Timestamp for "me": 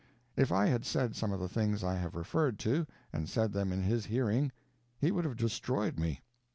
5.99-6.21